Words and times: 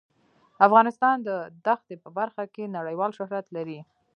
افغانستان 0.67 1.15
د 1.27 1.29
دښتې 1.65 1.95
په 2.03 2.09
برخه 2.17 2.43
کې 2.53 2.73
نړیوال 2.77 3.11
شهرت 3.17 3.45
لري. 3.55 3.79